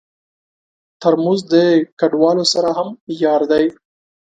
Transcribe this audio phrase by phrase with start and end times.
[1.01, 1.53] ترموز د
[1.99, 2.89] کډوالو سره هم
[3.23, 3.65] یار دی.